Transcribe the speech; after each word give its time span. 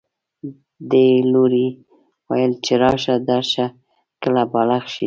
دې 0.91 1.07
لوري 1.33 1.67
ویل 2.29 2.53
چې 2.65 2.73
راشه 2.83 3.15
درشه 3.29 3.65
کله 4.23 4.41
بالغ 4.53 4.83
شي 4.93 4.99